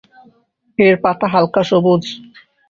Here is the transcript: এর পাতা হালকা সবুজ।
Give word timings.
এর 0.79 0.95
পাতা 1.03 1.27
হালকা 1.33 1.61
সবুজ। 1.69 2.03